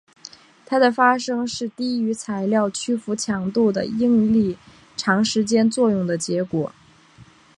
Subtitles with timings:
[0.65, 4.57] 它的发生是低于材料屈服强度的应力
[4.97, 6.73] 长时间作用的结果。